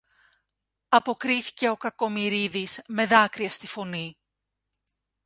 αποκρίθηκε 0.89 1.69
ο 1.69 1.75
Κακομοιρίδης 1.75 2.81
με 2.87 3.05
δάκρυα 3.05 3.49
στη 3.49 3.67
φωνή. 3.67 4.17